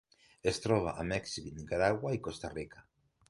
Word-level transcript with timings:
Es 0.51 0.59
troba 0.63 0.93
a 1.03 1.05
Mèxic, 1.11 1.51
Nicaragua 1.59 2.13
i 2.17 2.21
Costa 2.29 2.53
Rica. 2.57 2.85